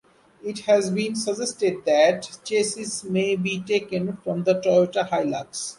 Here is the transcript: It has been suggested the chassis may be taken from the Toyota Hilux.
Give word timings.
It 0.43 0.61
has 0.61 0.89
been 0.89 1.15
suggested 1.15 1.85
the 1.85 2.27
chassis 2.43 3.07
may 3.07 3.35
be 3.35 3.61
taken 3.61 4.17
from 4.23 4.45
the 4.45 4.55
Toyota 4.59 5.07
Hilux. 5.07 5.69